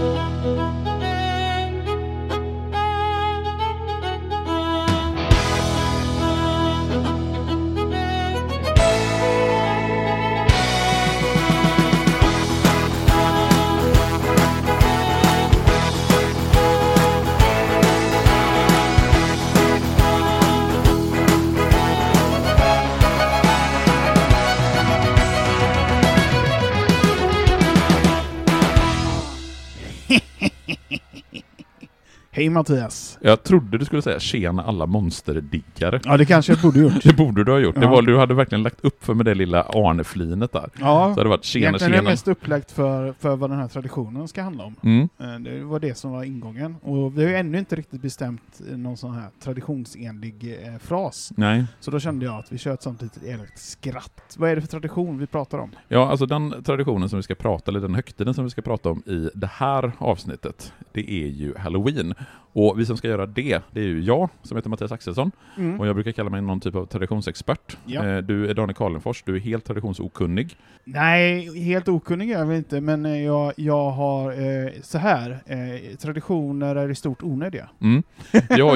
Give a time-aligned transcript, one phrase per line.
[0.00, 0.89] Música
[32.40, 33.18] Hej Mattias!
[33.22, 36.00] Jag trodde du skulle säga tjena alla monsterdiggare.
[36.04, 36.92] Ja, det kanske jag borde gjort.
[37.02, 37.74] Det borde du ha gjort.
[37.74, 37.90] Det Ja.
[37.90, 40.70] var, du hade verkligen lagt upp för med det lilla Arne-flinet där.
[40.80, 42.10] Ja, Så det varit tjena egentligen är det tjena.
[42.10, 44.74] mest upplagt för, för vad den här traditionen ska handla om.
[44.82, 45.08] Mm.
[45.18, 46.76] Eh, Det var det som var ingången.
[46.82, 51.32] Och vi har ju ännu inte riktigt bestämt eh, någon sån här traditionsenlig eh, fras.
[51.36, 51.64] Nej.
[51.80, 54.34] Så då kände jag att vi kör ett sånt litet elakt skratt.
[54.38, 55.70] Vad är det för tradition vi pratar om?
[55.88, 58.90] Ja, alltså den traditionen som vi ska prata, eller den högtiden som vi ska prata
[58.90, 62.14] om i det här avsnittet, det är ju Halloween.
[62.52, 65.80] Och vi som ska göra det, det är ju jag, som heter Mattias Axelsson, Mm.
[65.80, 67.76] och jag brukar kalla mig någon typ av traditionsexpert.
[67.86, 68.06] Ja.
[68.06, 70.56] Eh, Du är Daniel Karlenfors, du är helt traditionsokunnig.
[70.84, 75.30] Nej, helt okunnig är jag väl inte, men eh, jag, jag har eh, så här.
[75.46, 77.68] Eh, traditioner är i stort onödiga.
[77.80, 78.02] Mm.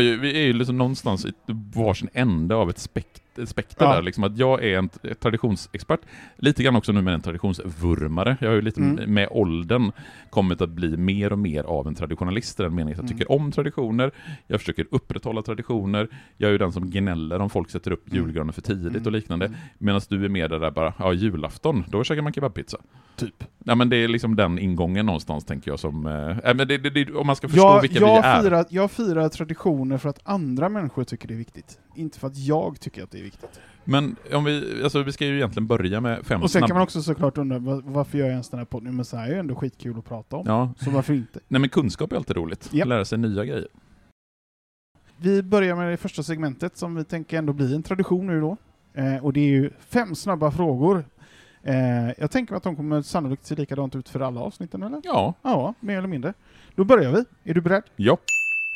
[0.00, 1.32] Ju, vi är ju liksom någonstans i
[1.74, 3.94] varsin ände av ett spekt ett spekter Ja.
[3.94, 4.88] där, liksom att jag är en
[5.20, 6.00] traditionsexpert,
[6.36, 8.36] lite grann också nu med en traditionsvurmare.
[8.40, 9.14] Jag har ju lite Mm.
[9.14, 9.92] med åldern
[10.30, 13.18] kommit att bli mer och mer av en traditionalist i den meningen att jag Mm.
[13.18, 14.10] tycker om traditioner,
[14.46, 18.24] jag försöker upprätthålla traditioner, jag är ju den som gnäller om folk sätter upp Mm.
[18.24, 19.58] julgranen för tidigt och liknande, Mm.
[19.78, 22.78] medan du är mer där bara, ja julafton, då käkar man kebabpizza.
[23.16, 23.44] Typ.
[23.64, 26.90] Ja men det är liksom den ingången någonstans tänker jag som, eh, äh, det, det,
[26.90, 28.42] det, om man ska förstå Jag, vilka jag, vi är.
[28.42, 31.78] firar, jag firar traditioner för att andra människor tycker det är viktigt.
[31.94, 33.60] Inte för att jag tycker att det är viktigt.
[33.84, 36.74] Men om vi, alltså vi ska ju egentligen börja med fem Och sen snabba- kan
[36.76, 38.96] man också såklart undra var- varför gör jag ens den här podden?
[38.96, 40.44] Men så här är ju ändå skitkul att prata om.
[40.46, 41.40] Ja, Så varför inte?
[41.48, 42.68] nej men kunskap är alltid roligt.
[42.72, 42.88] Japp.
[42.88, 43.68] Lära sig nya grejer.
[45.16, 48.56] Vi börjar med det första segmentet som vi tänker ändå bli en tradition nu då.
[48.94, 51.04] Eh, och det är ju fem snabba frågor.
[51.66, 55.00] Eh, jag tänker att de kommer sannolikt se likadant ut för alla avsnitten eller?
[55.04, 56.32] Ja, Ja, mer eller mindre.
[56.74, 57.50] Då börjar vi.
[57.50, 57.82] Är du beredd?
[57.96, 58.18] ja.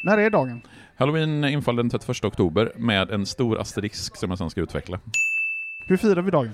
[0.02, 0.60] När är dagen?
[0.96, 5.00] Halloween infaller den 31 oktober med en stor asterisk som jag sen ska utveckla.
[5.86, 6.50] Hur firar vi dagen?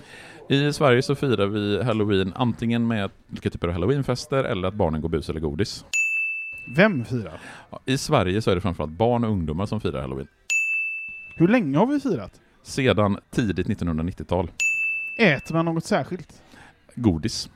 [0.48, 5.00] I Sverige så firar vi halloween antingen med olika typer av halloweenfester eller att barnen
[5.00, 5.84] går bus eller godis.
[6.76, 7.40] Vem firar?
[7.84, 10.28] I Sverige så är det framförallt barn och ungdomar som firar halloween.
[11.36, 12.40] Hur länge har vi firat?
[12.62, 14.50] Sedan tidigt 1990-tal.
[15.16, 16.42] Äter man något särskilt?
[16.94, 17.50] Godis.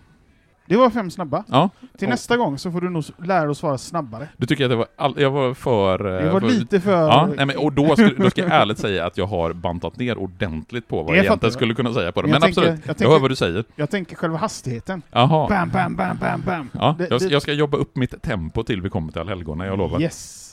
[0.67, 1.45] Det var fem snabba.
[1.49, 4.29] Ja, Till nästa gång så får du nog lära dig att svara snabbare.
[4.37, 6.17] du tycker att jag var, all, jag var för...
[6.19, 6.93] eh, Det var för lite för...
[6.93, 9.97] Ja, nej, men, och då ska, då ska jag ärligt säga att jag har bantat
[9.99, 11.53] ner ordentligt på vad jag fattar egentligen jag.
[11.53, 12.29] skulle kunna säga på det.
[12.29, 13.65] Men Men, jag tänker- absolut, jag jag, tänker- hör vad du säger.
[13.77, 15.03] Jag tänker själva hastigheten.
[15.11, 15.49] Jaha.
[15.49, 16.69] Bam, bam, bam, bam, bam.
[16.73, 19.67] Ja, Det- jag, det- jag ska jobba upp mitt tempo till vi kommer till allhelgona,
[19.67, 20.01] jag lovar.
[20.03, 20.48] Yes.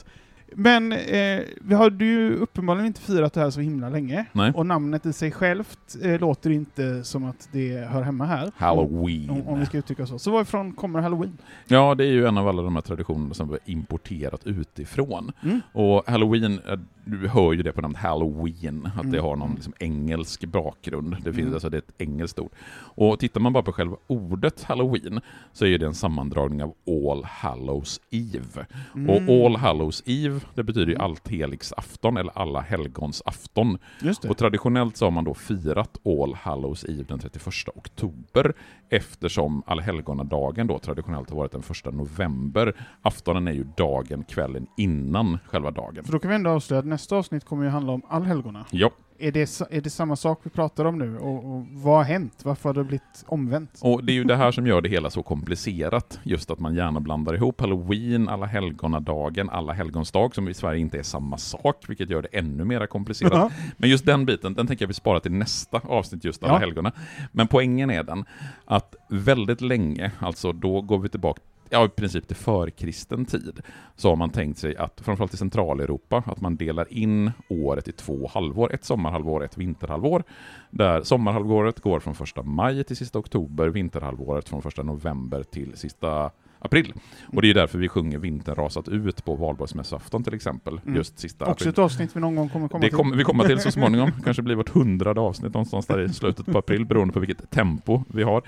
[0.57, 4.25] Men eh, vi har ju uppenbarligen inte firat det här så himla länge.
[4.31, 4.51] Nej.
[4.55, 8.51] Och namnet i sig självt eh, låter inte som att det hör hemma här.
[8.57, 9.29] Halloween.
[9.29, 10.19] Om, om vi ska uttrycka så.
[10.19, 11.37] Så varifrån kommer halloween?
[11.67, 15.31] Ja, det är ju en av alla de här traditionerna som vi har importerat utifrån.
[15.43, 15.61] Mm.
[15.71, 19.23] Och halloween, eh, du hör ju det på namnet halloween, att det Mm.
[19.25, 21.15] har någon liksom engelsk bakgrund.
[21.23, 21.53] Det finns Mm.
[21.53, 22.51] alltså det är ett engelskt ord.
[22.75, 25.21] Och tittar man bara på själva ordet halloween
[25.53, 26.73] så är det en sammandragning av
[27.11, 28.65] All Hallows Eve.
[28.95, 29.09] Mm.
[29.29, 33.77] Och All Hallows Eve, det betyder ju alltheligsafton eller alla helgons afton.
[34.01, 34.25] Det.
[34.29, 38.53] Och traditionellt så har man då firat All Hallows Eve den 31 oktober
[38.89, 42.73] eftersom allhelgonadagen då traditionellt har varit den 1 november.
[43.01, 46.03] Aftonen är ju dagen, kvällen innan själva dagen.
[46.03, 48.65] För då kan vi ändå avslöja nästa avsnitt kommer ju handla om allhelgona.
[48.71, 48.89] Ja,
[49.19, 51.17] Är det, är det samma sak vi pratar om nu?
[51.17, 52.33] Och, och vad har hänt?
[52.43, 53.79] Varför har det blivit omvänt?
[53.81, 56.19] och det är ju det här som gör det hela så komplicerat.
[56.23, 60.97] Just att man gärna blandar ihop halloween, alla helgonadagen, alla helgonsdag som i Sverige inte
[60.99, 63.33] är samma sak, vilket gör det ännu mer komplicerat.
[63.33, 63.51] Ja.
[63.77, 66.57] Men just den biten, den tänker jag vi spara till nästa avsnitt, just alla Ja.
[66.59, 66.91] helgona.
[67.31, 68.25] Men poängen är den
[68.65, 73.59] att väldigt länge, alltså då går vi tillbaka Ja, i princip till förkristen tid,
[73.95, 77.91] så har man tänkt sig att, framförallt i Centraleuropa, att man delar in året i
[77.91, 80.23] två halvår, ett sommarhalvår, ett vinterhalvår,
[80.69, 86.31] där sommarhalvåret går från första maj till sista oktober, vinterhalvåret från första november till sista
[86.59, 86.93] april.
[87.33, 90.95] Och det är därför vi sjunger Vintern rasat ut på valborgsmässoafton till exempel, Mm.
[90.95, 91.69] just sista Också april.
[91.69, 92.97] ett avsnitt vi någon gång kommer komma Det till.
[92.97, 94.11] kommer vi komma till så småningom.
[94.23, 98.03] Kanske blir vårt hundrade avsnitt någonstans där i slutet på april, beroende på vilket tempo
[98.07, 98.41] vi har.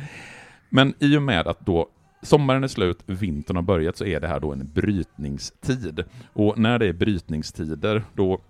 [0.69, 1.87] Men i och med att då
[2.21, 6.03] sommaren är slut, vintern har börjat, så är det här då en brytningstid.
[6.33, 8.41] Och när det är brytningstider, då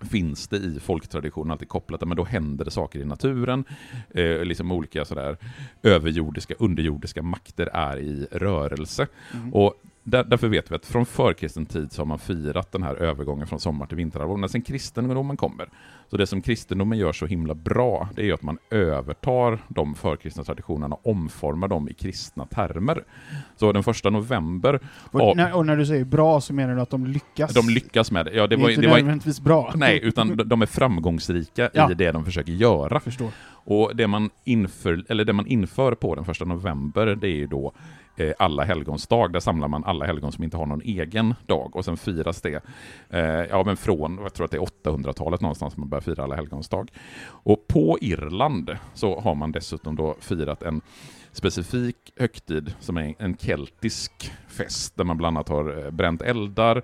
[0.00, 3.64] finns det i folktraditionen alltid kopplat, men då händer det saker i naturen,
[4.10, 5.36] eh, liksom olika sådär
[5.82, 9.06] överjordiska, underjordiska makter är i rörelse.
[9.34, 9.54] Mm.
[9.54, 9.74] Och
[10.04, 13.46] där, därför vet vi att från förkristen tid så har man firat den här övergången
[13.46, 15.68] från sommar till vinterhalvår, när sen kristendomen kommer.
[16.10, 20.44] Så det som kristendomen gör så himla bra, det är att man övertar de förkristna
[20.44, 23.04] traditionerna och omformar dem i kristna termer.
[23.56, 24.80] Så den första november...
[25.10, 25.32] Och, Ja.
[25.36, 27.54] när, och när du säger bra så menar du att de lyckas?
[27.54, 28.32] De lyckas med det.
[28.32, 29.72] Ja, det det är var, inte det var, nödvändigtvis bra.
[29.76, 31.90] nej, utan de- är framgångsrika Ja.
[31.90, 33.00] i det de försöker göra.
[33.00, 33.28] Förstår.
[33.64, 37.46] Och det man, inför, eller det man inför på den första november, det är ju
[37.46, 37.72] då
[38.20, 39.32] eh, alla helgons dag.
[39.32, 42.62] Där samlar man alla helgon som inte har någon egen dag och sen firas det,
[43.10, 46.36] eh, ja men från, jag tror att det är 800-talet någonstans man börjar fira alla
[46.36, 46.90] helgons dag.
[47.26, 50.80] Och på Irland så har man dessutom då firat en
[51.32, 56.82] specifik högtid som är en keltisk fest där man bland annat har eh, bränt eldar,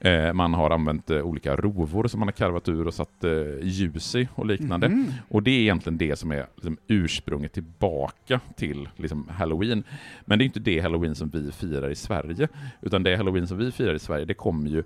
[0.00, 3.24] eh, man har använt eh, olika rovor som man har karvat ur och satt
[3.62, 4.88] ljus i och liknande.
[4.88, 5.12] Mhm.
[5.28, 9.82] Och det är egentligen det som är liksom, ursprunget tillbaka till liksom, halloween.
[10.24, 12.48] Men det är inte det halloween som vi firar i Sverige,
[12.80, 14.84] utan det halloween som vi firar i Sverige, det kommer ju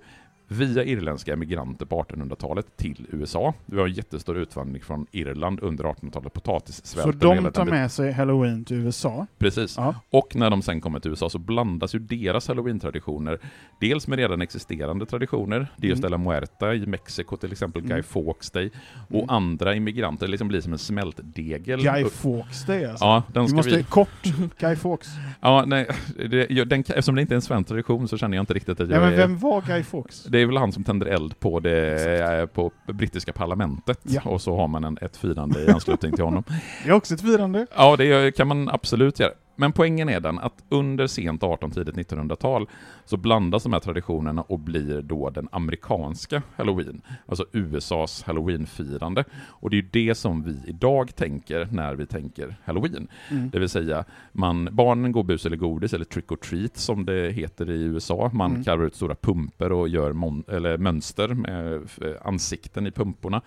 [0.53, 3.53] via irländska emigranter på 1800-talet till USA.
[3.65, 7.29] Vi har en jättestor utvandring från Irland under 1800-talet, Så potatissvälten.
[7.29, 9.27] och de tar med sig halloween till USA?
[9.37, 9.77] Precis.
[9.77, 9.95] Ja.
[10.09, 13.39] Och när de sen kommer till USA så blandas ju deras halloween-traditioner
[13.79, 16.01] dels med redan existerande traditioner, Dios Mm.
[16.01, 17.89] de la Muerta i Mexiko till exempel, Mm.
[17.95, 18.69] Guy Fawkes Day,
[19.09, 19.29] och Mm.
[19.29, 21.81] andra immigranter, liksom blir som en smältdegel.
[21.83, 23.05] Guy Fawkes Day alltså?
[23.05, 23.83] Ja, den Vi ska måste vi...
[23.83, 24.23] kort,
[24.59, 25.09] Guy Fawkes.
[25.41, 25.87] Ja, nej,
[26.29, 28.89] det, den, eftersom det inte är en svensk tradition så känner jag inte riktigt att
[28.89, 29.17] Ja, jag men är...
[29.17, 30.23] vem var Guy Fawkes?
[30.23, 34.21] Det är väl han som tänder eld på, det, eh, på brittiska parlamentet, Ja.
[34.25, 36.43] och så har man en, ett firande i anslutning till honom.
[36.83, 37.67] Det är också ett firande.
[37.75, 39.31] Ja, det kan man absolut göra.
[39.55, 42.67] Men poängen är den att under sent 18 tidigt 1900-tal
[43.05, 49.23] så blandas de här traditionerna och blir då den amerikanska halloween, alltså USAs halloweenfirande.
[49.47, 53.07] Och det är ju det som vi idag tänker när vi tänker halloween.
[53.31, 53.49] Mm.
[53.49, 57.31] Det vill säga, man, barnen går bus eller godis, eller trick or treat som det
[57.31, 58.31] heter i USA.
[58.33, 58.63] Man Mm.
[58.63, 61.81] karvar ut stora pumper och gör mon- eller mönster med
[62.23, 63.41] ansikten i pumporna.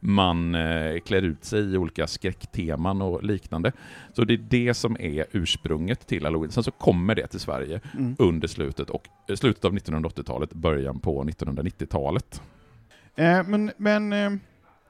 [0.00, 3.72] Man eh, klär ut sig i olika skräckteman och liknande.
[4.12, 6.50] Så det är det som är ursprunget till halloween.
[6.50, 8.16] Sen så kommer det till Sverige Mm.
[8.18, 12.42] under slutet, och, eh, slutet av 1980-talet, början på 1990-talet.
[13.16, 14.30] Eh, men men eh,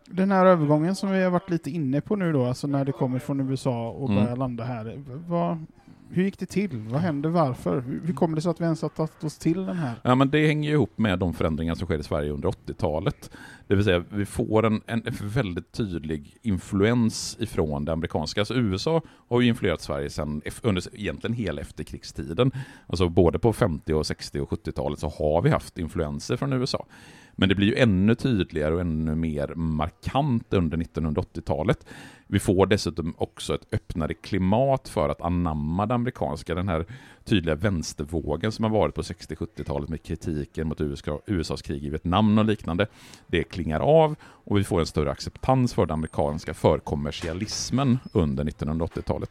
[0.06, 2.92] den här övergången som vi har varit lite inne på nu då, alltså när det
[2.92, 4.22] kommer från USA och Mm.
[4.24, 5.02] börjar landa här.
[5.28, 5.66] Vad,
[6.12, 6.78] hur gick det till?
[6.78, 7.28] Vad hände?
[7.28, 7.80] Varför?
[7.80, 9.94] Hur, kommer det sig att vi ens har tagit oss till den här?
[10.04, 13.30] Ja, men det hänger ihop med de förändringar som sker i Sverige under 80-talet.
[13.66, 18.40] Det vill säga, vi får en, en väldigt tydlig influens ifrån det amerikanska.
[18.40, 22.52] Alltså USA har ju influerat Sverige sedan, under egentligen hela efterkrigstiden.
[22.86, 26.86] Alltså både på 50-, och 60 och 70-talet så har vi haft influenser från USA.
[27.32, 31.86] Men det blir ju ännu tydligare och ännu mer markant under 1980-talet.
[32.32, 36.86] Vi får dessutom också ett öppnare klimat för att anamma det amerikanska, den här
[37.24, 42.38] tydliga vänstervågen som har varit på 60-70-talet med kritiken mot USA, USAs krig i Vietnam
[42.38, 42.86] och liknande.
[43.26, 48.44] Det klingar av och vi får en större acceptans för det amerikanska, för kommersialismen under
[48.44, 49.30] 1980-talet.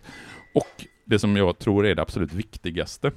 [0.53, 3.11] Och det som jag tror är det absolut viktigaste,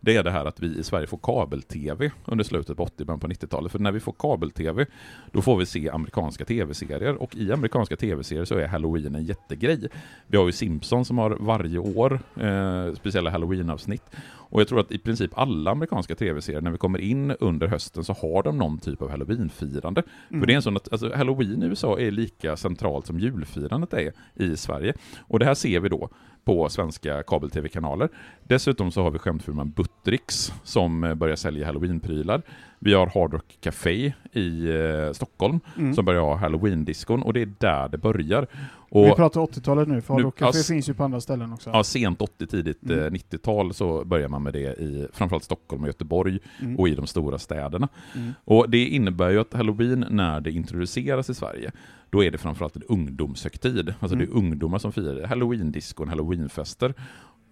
[0.00, 3.20] det är det här att vi i Sverige får kabel-tv under slutet på 80 början
[3.20, 3.72] på 90-talet.
[3.72, 4.86] För när vi får kabel-tv,
[5.32, 9.88] då får vi se amerikanska tv-serier och i amerikanska tv-serier så är halloween en jättegrej.
[10.26, 14.02] Vi har ju Simpson som har varje år eh, speciella halloween-avsnitt.
[14.48, 18.04] Och jag tror att i princip alla amerikanska tv-serier, när vi kommer in under hösten,
[18.04, 20.02] så har de någon typ av halloween-firande.
[20.28, 20.40] Mm.
[20.40, 23.92] För det är en sån att alltså, halloween i USA är lika centralt som julfirandet
[23.92, 24.94] är i Sverige.
[25.20, 26.08] Och det här ser vi då
[26.44, 28.08] på svenska kabel-tv-kanaler.
[28.42, 32.42] Dessutom så har vi skämtfirman Buttricks som eh, börjar sälja halloween-prylar.
[32.86, 35.94] Vi har Hard Rock Café i eh, Stockholm Mm.
[35.94, 38.46] som börjar ha halloween-diskon och det är där det börjar.
[38.90, 41.52] Vi Och pratar 80-talet nu, för Hard Rock Café s- finns ju på andra ställen
[41.52, 41.70] också.
[41.70, 42.98] ja, sent 80, tidigt Mm.
[42.98, 46.76] eh, 90-tal så börjar man med det i framförallt Stockholm och Göteborg Mm.
[46.78, 47.88] och i de stora städerna.
[48.16, 48.32] Mm.
[48.44, 51.70] Och det innebär ju att halloween, när det introduceras i Sverige,
[52.10, 53.94] då är det framförallt en ungdomshögtid.
[54.00, 54.18] Alltså Mm.
[54.26, 56.94] det är ungdomar som firar halloween-diskon, halloweenfester.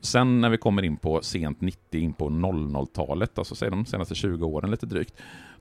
[0.05, 4.15] Sen när vi kommer in på sent 90, in på 00-talet, alltså säg de senaste
[4.15, 5.15] 20 åren lite drygt,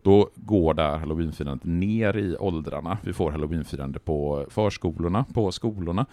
[0.03, 2.97] då går där halloweenfirandet ner i åldrarna.
[3.01, 6.05] Vi får halloweenfirande på förskolorna, på skolorna.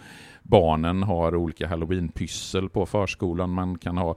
[0.43, 3.49] Barnen har olika halloweenpyssel på förskolan.
[3.49, 4.15] Man kan ha,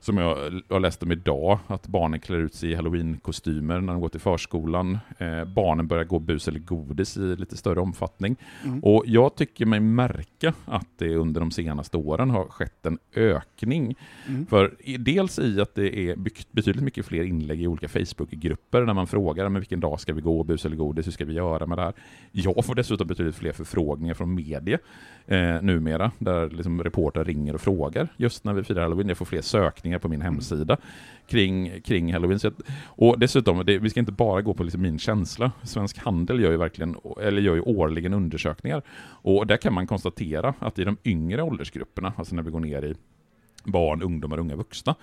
[0.00, 0.36] som jag
[0.68, 4.20] har läst om idag, att barnen klär ut sig i halloweenkostymer när de går till
[4.20, 4.98] förskolan.
[5.18, 8.36] Eh, barnen börjar gå bus eller godis i lite större omfattning.
[8.64, 8.80] Mm.
[8.84, 13.94] Och jag tycker mig märka att det under de senaste åren har skett en ökning.
[14.28, 14.46] Mm.
[14.46, 16.16] För dels i att det är
[16.50, 20.20] betydligt mycket fler inlägg i olika Facebookgrupper där man frågar men vilken dag ska vi
[20.20, 21.92] gå, bus eller godis, hur ska vi göra med det här?
[22.32, 24.78] Jag får dessutom betydligt fler förfrågningar från media
[25.26, 29.08] eh, numera, där liksom reportrar ringer och frågar just när vi firar halloween.
[29.08, 30.76] Jag får fler sökningar på min hemsida
[31.26, 32.38] kring, kring halloween.
[32.38, 35.52] Så att, och dessutom, det, vi ska inte bara gå på liksom min känsla.
[35.62, 38.82] Svensk Handel gör ju verkligen, eller gör ju årligen undersökningar.
[39.22, 42.84] Och där kan man konstatera att i de yngre åldersgrupperna, alltså när vi går ner
[42.84, 42.94] i
[43.66, 44.94] barn, ungdomar och unga vuxna,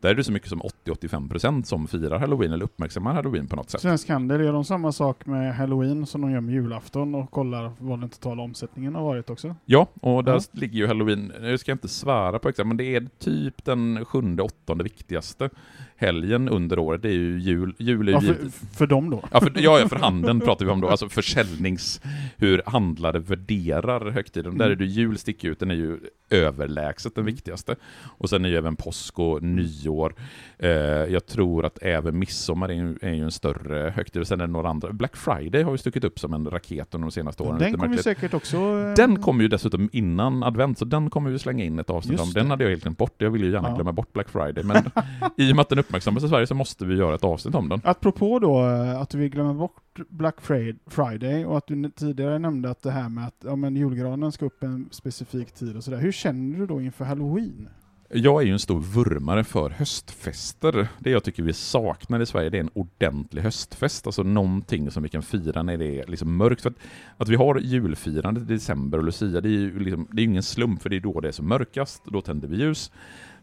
[0.00, 3.70] där är det så mycket som 80-85% som firar halloween eller uppmärksammar halloween på något
[3.70, 3.80] sätt.
[3.80, 7.72] Svensk Handel, gör de samma sak med halloween som de gör med julafton och kollar
[7.78, 9.56] vad den totala omsättningen har varit också?
[9.64, 10.40] Ja, och där Ja.
[10.52, 14.04] ligger ju halloween, nu ska jag inte svära på exakt, men det är typ den
[14.04, 15.50] sjunde, åttonde viktigaste
[15.96, 17.02] helgen under året.
[17.02, 18.36] Det är ju jul, jul är Ja, för,
[18.76, 19.24] för dem då?
[19.32, 22.00] Ja, för, ja, för handeln pratar vi om då, alltså försäljnings...
[22.36, 24.58] Hur handlare värderar högtiden.
[24.58, 25.98] Där är det jul sticker ut, den är ju
[26.30, 27.76] överlägset den viktigaste.
[28.18, 30.14] Och sen är ju även påsk och nyår.
[30.58, 34.26] Eh, jag tror att även midsommar är ju, är ju en större högtid.
[34.26, 34.92] Sen är det några andra.
[34.92, 37.58] Black Friday har ju stuckit upp som en raket under de senaste åren.
[37.58, 38.56] Den kommer säkert också...
[38.56, 42.20] eh, Den kommer ju dessutom innan advent, så den kommer vi slänga in ett avsnitt
[42.20, 42.32] om.
[42.32, 43.14] Den hade jag helt glömt bort.
[43.18, 43.74] Jag vill ju gärna Ja.
[43.74, 44.76] glömma bort Black Friday, men
[45.36, 47.68] i och med att den uppmärksammas i Sverige så måste vi göra ett avsnitt om
[47.68, 47.80] den.
[47.84, 52.70] Apropå då eh, att vi glömmer bort Black Fri- Friday och att du tidigare nämnde
[52.70, 55.98] att det här med att ja, men julgranen ska upp en specifik tid och sådär.
[55.98, 57.68] Hur känner du då inför halloween?
[58.14, 60.88] Jag är ju en stor vurmare för höstfester.
[60.98, 65.02] Det jag tycker vi saknar i Sverige det är en ordentlig höstfest, alltså någonting som
[65.02, 66.62] vi kan fira när det är liksom mörkt.
[66.62, 66.76] För att,
[67.16, 70.42] att vi har julfirande i december och Lucia, det är ju liksom, det är ingen
[70.42, 72.90] slump, för det är då det är som mörkast, då tänder vi ljus.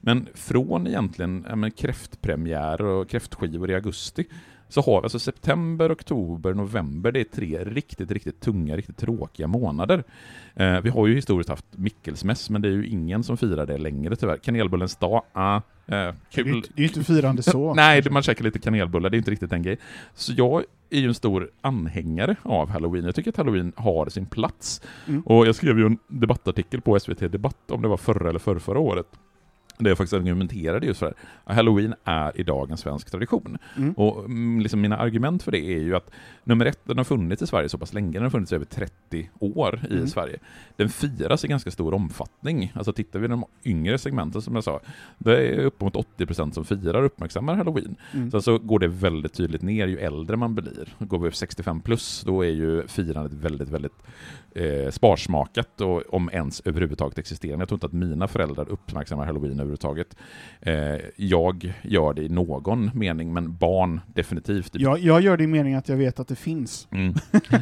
[0.02, 4.26] Men från egentligen ja, men kräftpremiärer och kräftskivor i augusti,
[4.70, 9.48] så har vi alltså september, oktober, november, det är tre riktigt, riktigt tunga, riktigt tråkiga
[9.48, 10.04] månader.
[10.56, 13.78] Eh, vi har ju historiskt haft Mickelsmäss, men det är ju ingen som firar det
[13.78, 14.38] längre tyvärr.
[14.38, 16.62] Kanelbullens dag, ah, eh, kul.
[16.62, 17.74] det är ju inte firande så.
[17.76, 19.80] Nej, man käkar lite kanelbullar, det är inte riktigt den grejen.
[20.14, 23.06] Så jag är ju en stor anhängare av halloween.
[23.06, 24.82] Jag tycker att halloween har sin plats.
[25.08, 25.22] Mm.
[25.22, 28.60] Och jag skrev ju en debattartikel på SVT Debatt, om det var förra eller förra,
[28.60, 29.08] förra året,
[29.84, 31.14] där jag faktiskt argumenterade just för
[31.46, 31.56] här.
[31.56, 33.58] Halloween är idag en svensk tradition.
[33.78, 33.94] Mm.
[33.94, 36.12] Och mm, liksom mina argument för det är ju att
[36.44, 38.66] nummer ett, den har funnits i Sverige så pass länge, den har funnits i över
[38.66, 40.08] 30 år i Mm.
[40.08, 40.40] Sverige.
[40.76, 42.72] Den firas i ganska stor omfattning.
[42.76, 44.80] Alltså tittar vi på de yngre segmenten som jag sa,
[45.18, 47.96] det är uppemot 80% som firar och uppmärksammar halloween.
[48.14, 48.32] Mm.
[48.32, 50.96] Sen så går det väldigt tydligt ner ju äldre man blir.
[51.00, 54.04] Går vi upp 65 plus, då är ju firandet väldigt, väldigt
[54.56, 57.62] eh, sparsmakat och om ens överhuvudtaget existerande.
[57.62, 60.16] Jag tror inte att mina föräldrar uppmärksammar halloween överhuvudtaget.
[60.62, 64.70] Eh, jag gör det i någon mening, men barn definitivt.
[64.74, 66.88] Jag, jag gör det i meningen att jag vet att det finns.
[66.92, 67.14] Mm.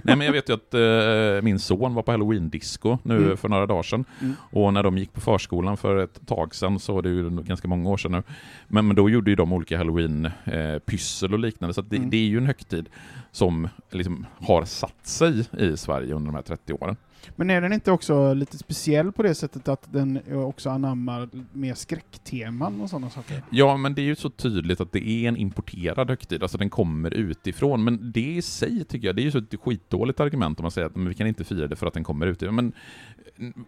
[0.03, 3.37] Nej men jag vet ju att eh, min son var på halloween-disco nu Mm.
[3.37, 4.05] för några dagar sedan.
[4.21, 4.33] Mm.
[4.51, 7.89] Och när de gick på förskolan för ett tag sedan, så det ju ganska många
[7.89, 8.23] år sedan nu.
[8.67, 12.09] Men, men då gjorde ju de olika halloween-pyssel och liknande, så det, Mm.
[12.09, 12.89] det är ju en högtid
[13.31, 16.95] som liksom har satt sig i Sverige under de här 30 åren.
[17.35, 21.73] Men är den inte också lite speciell på det sättet att den också anammar mer
[21.73, 23.43] skräckteman och sådana saker?
[23.49, 26.69] Ja, men det är ju så tydligt att det är en importerad högtid, alltså den
[26.69, 27.83] kommer utifrån.
[27.83, 30.71] Men det i sig tycker jag, det är ju så ett skitdåligt argument om man
[30.71, 32.55] säger att men vi kan inte fira det för att den kommer utifrån.
[32.55, 32.73] Men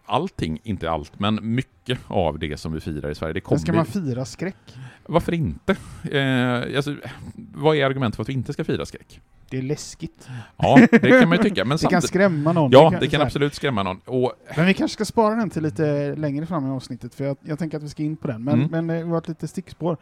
[0.04, 3.58] allting, inte allt, men mycket av det som vi firar i Sverige, det Men kommer...
[3.58, 4.76] ska man fira skräck?
[5.06, 5.76] Varför inte?
[6.10, 6.96] Eh, alltså,
[7.36, 9.20] vad är argumentet för att vi inte ska fira skräck?
[9.50, 10.28] Det är läskigt.
[10.56, 12.70] Ja, det kan man ju tycka, men Det kan skrämma någon.
[12.70, 13.26] Ja, det kan här.
[13.26, 14.00] absolut skrämma någon.
[14.04, 17.36] Och Men vi kanske ska spara den till lite längre fram i avsnittet, för jag,
[17.40, 18.44] jag tänker att vi ska in på den.
[18.44, 18.70] Men, Mm.
[18.70, 19.96] men det var ett litet stickspår.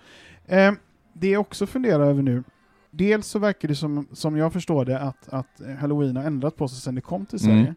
[0.47, 0.73] Eh,
[1.13, 2.43] det jag också funderar över nu,
[2.91, 6.69] dels så verkar det som, som jag förstår det, att, att halloween har ändrat på
[6.69, 7.57] sig sedan det kom till Mm.
[7.65, 7.75] Sverige.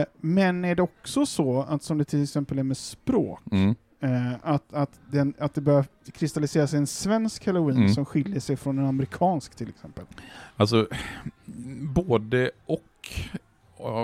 [0.00, 3.74] Eh, men är det också så att, som det till exempel är med språk, mm,
[4.04, 7.94] eh, att, att, den, att det börjar kristallisera sig en svensk halloween Mm.
[7.94, 10.04] som skiljer sig från en amerikansk till exempel?
[10.56, 10.88] Alltså,
[11.94, 12.80] både och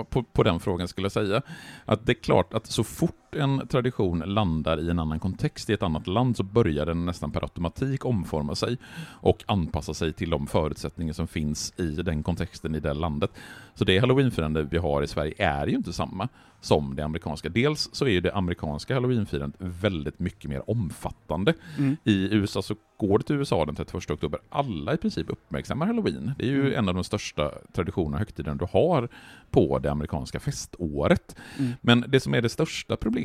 [0.09, 1.41] på, på den frågan skulle jag säga.
[1.85, 5.73] Att det är klart att så fort en tradition landar i en annan kontext i
[5.73, 8.77] ett annat land så börjar den nästan per automatik omforma sig
[9.09, 13.31] och anpassa sig till de förutsättningar som finns i den kontexten i det landet.
[13.75, 16.29] Så det halloweenfirande vi har i Sverige är ju inte samma
[16.61, 17.49] som det amerikanska.
[17.49, 21.53] Dels så är ju det amerikanska halloweenfirandet väldigt mycket mer omfattande.
[21.77, 21.97] Mm.
[22.03, 24.39] I USA så går det till USA den 31 oktober.
[24.49, 26.31] Alla i princip uppmärksammar halloween.
[26.37, 26.79] Det är ju Mm.
[26.79, 29.09] en av de största traditionerna och högtiderna du har
[29.49, 31.35] på det amerikanska feståret.
[31.59, 31.71] Mm.
[31.81, 33.20] Men det som är det största problemet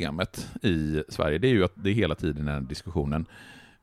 [0.61, 3.25] i Sverige, det är ju att det hela tiden är den diskussionen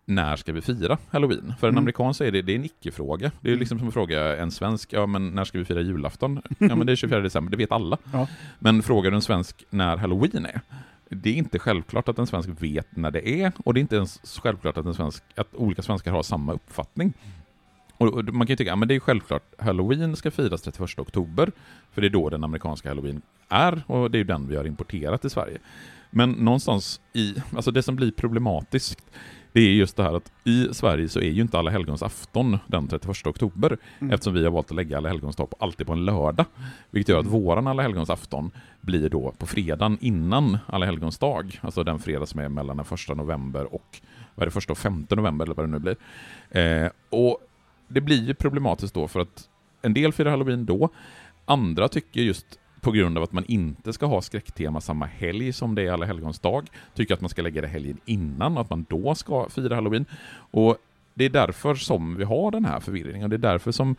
[0.07, 1.55] när ska vi fira halloween?
[1.61, 1.83] För en Mm.
[1.83, 3.31] amerikan så är det, det är en icke-fråga.
[3.41, 3.61] Det är ju Mm.
[3.61, 6.43] liksom som att fråga en svensk, ja men när ska vi fira julafton?
[6.59, 7.99] Ja men det är 24 december, det vet alla.
[8.13, 8.29] Ja.
[8.59, 10.61] Men frågar du en svensk när halloween är?
[11.09, 13.97] Det är inte självklart att en svensk vet när det är, och det är inte
[13.97, 17.13] ens självklart att, en svensk, att olika svenskar har samma uppfattning.
[17.97, 21.53] Och man kan ju tycka, ja men det är självklart, halloween ska firas 31 oktober,
[21.93, 24.65] för det är då den amerikanska halloween är, och det är ju den vi har
[24.67, 25.59] importerat till Sverige.
[26.11, 29.01] Men någonstans i, alltså det som blir problematiskt,
[29.53, 32.59] det är just det här att i Sverige så är ju inte alla helgons afton
[32.67, 34.13] den 31 oktober, Mm.
[34.15, 36.47] eftersom vi har valt att lägga alla helgons dag på, alltid på en lördag.
[36.91, 41.59] Vilket gör att våran alla helgons afton blir då på fredagen innan alla helgons dag,
[41.63, 44.01] alltså den fredag som är mellan den 1 november och
[44.35, 45.97] vad är det, första och femte november eller vad det nu blir.
[46.85, 47.39] Eh, och
[47.89, 49.49] det blir ju problematiskt då för att
[49.83, 50.89] en del firar halloween då,
[51.45, 55.75] andra tycker just på grund av att man inte ska ha skräcktema samma helg som
[55.75, 58.87] det är alla helgons dag, tycker att man ska lägga det helgen innan, att man
[58.89, 60.05] då ska fira halloween.
[60.51, 60.77] Och
[61.15, 63.97] det är därför som vi har den här förvirringen, och det är därför som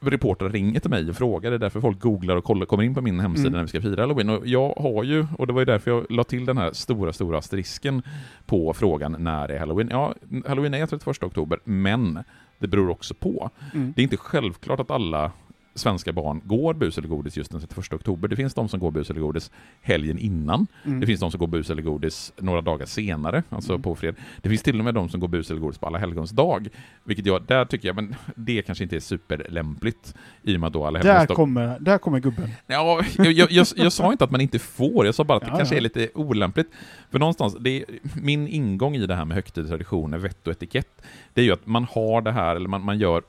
[0.00, 2.94] reportrar ringer till mig och frågar, det är därför folk googlar och kollar, kommer in
[2.94, 3.56] på min hemsida Mm.
[3.56, 4.30] när vi ska fira halloween.
[4.30, 7.12] Och jag har ju, och det var ju därför jag la till den här stora,
[7.12, 8.02] stora asterisken
[8.46, 9.88] på frågan när är halloween?
[9.90, 10.14] Ja,
[10.46, 12.24] halloween är 31 oktober, men
[12.58, 13.50] det beror också på.
[13.74, 13.92] Mm.
[13.96, 15.32] Det är inte självklart att alla
[15.76, 18.28] svenska barn går bus eller godis just den 31 oktober.
[18.28, 20.66] Det finns de som går bus eller godis helgen innan.
[20.84, 21.00] Mm.
[21.00, 23.82] Det finns de som går bus eller godis några dagar senare, alltså Mm.
[23.82, 24.16] på fredag.
[24.42, 26.68] Det finns till och med de som går bus eller godis på alla helgons dag.
[27.04, 30.72] Vilket jag, där tycker jag, men det kanske inte är superlämpligt i och med att
[30.72, 31.36] då alla helgons Där, dag...
[31.36, 32.50] kommer, där kommer gubben.
[32.66, 35.44] Ja, jag, jag, jag, jag sa inte att man inte får, jag sa bara att
[35.44, 35.78] det Ja, kanske ja.
[35.78, 36.70] är lite olämpligt.
[37.10, 37.84] För någonstans, det är,
[38.22, 41.02] min ingång i det här med högtid, traditioner, vett och etikett,
[41.34, 43.22] det är ju att man har det här, eller man, man gör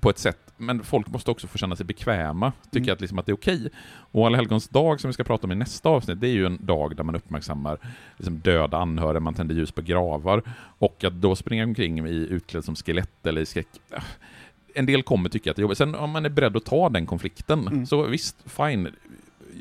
[0.00, 2.92] på ett sätt, men folk måste också få känna sig bekväma, tycka Mm.
[2.92, 3.68] att, liksom att det är okej.
[4.12, 6.46] Och Alla helgons dag som vi ska prata om i nästa avsnitt, det är ju
[6.46, 7.78] en dag där man uppmärksammar
[8.16, 10.42] liksom döda anhöriga, man tänder ljus på gravar,
[10.78, 14.02] och att då springa omkring i utklädd som skelett eller i skräck, ah,
[14.74, 15.78] en del kommer tycka att det är jobbigt.
[15.78, 17.86] Sen om man är beredd att ta den konflikten, Mm.
[17.86, 18.88] så visst, fine.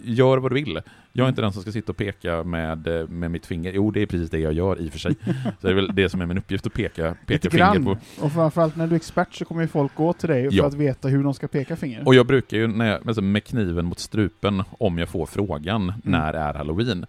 [0.04, 0.80] Gör vad du vill.
[1.14, 3.72] Jag är inte den som ska sitta och peka med, eh, med mitt finger.
[3.74, 5.16] Jo, det är precis det jag gör i och för sig.
[5.62, 7.84] Så det är väl det som är min uppgift, att peka, peka finger grann.
[7.86, 7.98] på.
[8.26, 10.66] Och framförallt när du är expert så kommer ju folk gå till dig för Ja.
[10.66, 12.08] att veta hur de ska peka finger.
[12.08, 15.82] Och jag brukar ju när jag, alltså med kniven mot strupen, om jag får frågan
[15.82, 15.94] Mm.
[16.04, 17.06] när är halloween?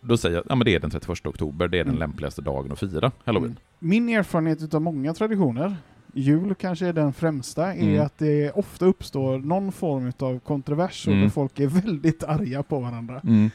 [0.00, 1.98] Då säger jag, ja men det är den 31 oktober, det är den Mm.
[2.00, 3.50] lämpligaste dagen att fira halloween.
[3.50, 3.56] Mm.
[3.78, 5.76] Min erfarenhet av många traditioner,
[6.14, 8.06] jul kanske är den främsta, är Mm.
[8.06, 11.22] att det ofta uppstår någon form av kontrovers och Mm.
[11.24, 13.20] där folk är väldigt arga på varandra.
[13.24, 13.50] Mm.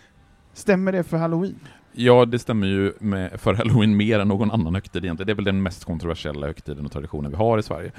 [0.53, 1.59] Stämmer det för halloween?
[1.97, 5.27] Ja, det stämmer ju med, för halloween mer än någon annan högtid egentligen.
[5.27, 7.91] Det är väl den mest kontroversiella högtiden och traditionen vi har i Sverige.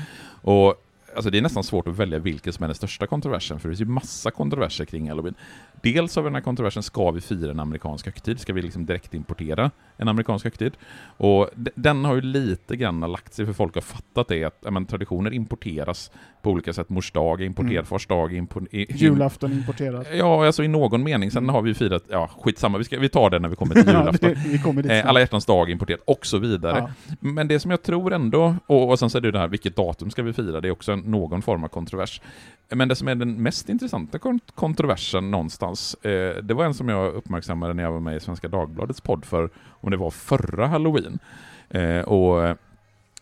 [0.43, 0.75] Och
[1.17, 3.73] alltså, det är nästan svårt att välja vilken som är den största kontroversen, för det
[3.77, 5.35] finns ju massa kontroverser kring halloween.
[5.83, 8.41] Dels har vi den här kontroversen, ska vi fira en amerikansk högtid?
[8.41, 10.73] Ska vi liksom direkt importera en amerikansk högtid?
[11.17, 14.71] Och den har ju lite grann lagt sig, för folk har fattat det, att ja,
[14.71, 16.11] men, traditioner importeras
[16.43, 16.89] på olika sätt.
[16.89, 17.85] Mors dag är importerad, Mm.
[17.85, 18.97] fars dag är importerad.
[18.97, 20.07] Julafton importerat.
[20.15, 21.31] Ja, alltså i någon mening.
[21.31, 21.55] Sen Mm.
[21.55, 23.99] har vi firat, ja skitsamma, vi, ska, vi tar det när vi kommer till Ja,
[24.01, 24.35] julafton.
[24.53, 26.79] det, kommer dit Eh, alla hjärtans dag importerat och så vidare.
[26.79, 27.15] Ja.
[27.21, 29.77] Men det som jag tror ändå, och, och sen så är det det här, vilket
[29.77, 30.61] datum ska vi fira?
[30.61, 32.21] Det är också en, någon form av kontrovers.
[32.69, 34.19] Men det som är den mest intressanta
[34.55, 38.49] kontroversen någonstans, eh, det var en som jag uppmärksammade när jag var med i Svenska
[38.49, 41.19] Dagbladets podd för, om det var förra halloween.
[41.71, 42.59] Eh, och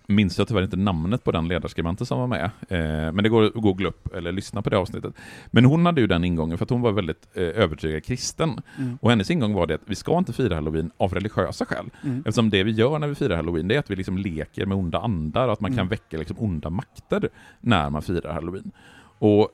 [0.06, 3.42] minns jag tyvärr inte namnet på den ledarskribenten som var med, eh, men det går
[3.44, 5.14] att googla upp eller lyssna på det avsnittet.
[5.50, 8.60] Men hon hade ju den ingången för att hon var väldigt eh, övertygad kristen.
[8.78, 8.98] Mm.
[9.02, 11.90] Och hennes ingång var det att vi ska inte fira halloween av religiösa skäl.
[12.04, 12.18] Mm.
[12.18, 14.76] Eftersom det vi gör när vi firar halloween, det är att vi liksom leker med
[14.76, 15.88] onda andar, och att man kan Mm.
[15.88, 17.28] väcka liksom onda makter
[17.60, 18.70] när man firar halloween.
[19.18, 19.48] Och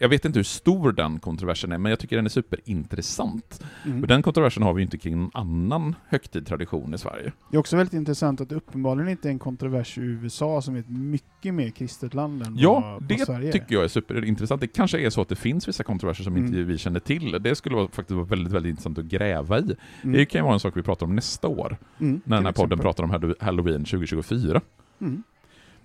[0.00, 3.64] jag vet inte hur stor den kontroversen är, men jag tycker den är superintressant.
[3.86, 4.02] Mm.
[4.02, 7.32] Och den kontroversen har vi ju inte kring någon annan högtid tradition i Sverige.
[7.50, 10.74] Det är också väldigt intressant att det uppenbarligen inte är en kontrovers i USA som
[10.76, 13.52] är ett mycket mer kristet land än Ja, vad, det vad Sverige är.
[13.52, 14.60] tycker jag är superintressant.
[14.60, 16.68] Det kanske är så att det finns vissa kontroverser som inte Mm.
[16.68, 17.38] vi känner till.
[17.42, 19.62] Det skulle vara, faktiskt vara väldigt, väldigt intressant att gräva i.
[20.02, 20.12] Mm.
[20.16, 22.52] Det kan ju vara en sak vi pratar om nästa år, Mm, när den här
[22.52, 22.82] podden exempel.
[22.84, 24.60] pratar om Hallo- halloween 2024.
[25.00, 25.22] Mm.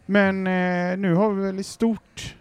[0.06, 2.36] Men eh, nu har vi väl i stort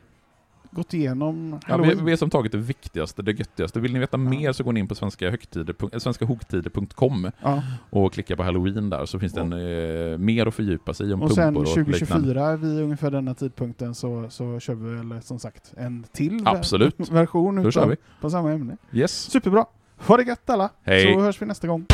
[0.74, 3.80] gått igenom Ja, vi, vi har som tagit det viktigaste, det göttigaste.
[3.80, 7.62] Vill ni veta mer så går ni in på svenska högtider, svenskahogtider.com ja.
[7.90, 11.22] och klicka på halloween där, så finns det en, eh, mer att fördjupa sig om
[11.22, 11.98] Och sen pumpor och liknande.
[11.98, 17.10] 2024 vid ungefär denna tidpunkten så, så kör vi väl som sagt en till Absolut.
[17.10, 17.96] version Då utav- vi.
[18.20, 18.76] på samma ämne.
[18.92, 19.12] Yes.
[19.30, 19.66] Superbra!
[19.98, 20.70] Ha det gött alla!
[20.82, 21.14] Hej.
[21.14, 21.86] Så hörs vi nästa gång.